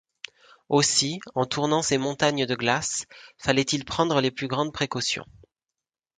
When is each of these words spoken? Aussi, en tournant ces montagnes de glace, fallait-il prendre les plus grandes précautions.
Aussi, 0.67 1.19
en 1.35 1.45
tournant 1.45 1.83
ces 1.83 1.99
montagnes 1.99 2.47
de 2.47 2.55
glace, 2.55 3.05
fallait-il 3.37 3.85
prendre 3.85 4.19
les 4.19 4.31
plus 4.31 4.47
grandes 4.47 4.73
précautions. 4.73 5.27